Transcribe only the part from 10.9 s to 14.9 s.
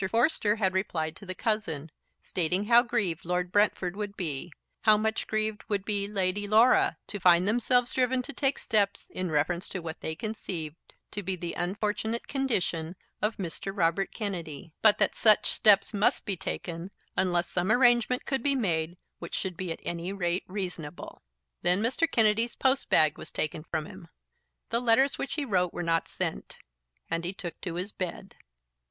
to be the unfortunate condition of Mr. Robert Kennedy;